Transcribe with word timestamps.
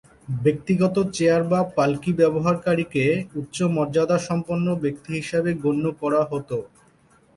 ব্যক্তিগত 0.37 0.95
চেয়ার 1.15 1.43
বা 1.51 1.59
পালকি 1.77 2.11
ব্যবহারকারীকে 2.19 3.03
উচ্চ 3.35 3.57
মর্যাদাসম্পন্ন 3.75 4.67
ব্যক্তি 4.83 5.09
হিসেবে 5.19 5.51
গণ্য 5.63 5.85
করা 6.01 6.21
হতো। 6.31 6.57